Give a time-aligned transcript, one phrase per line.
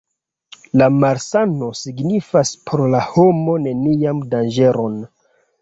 [0.81, 4.99] La malsano signifas por la homo nenian danĝeron.